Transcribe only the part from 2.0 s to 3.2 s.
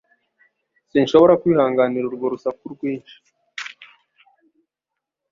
urwo rusaku rwinshi.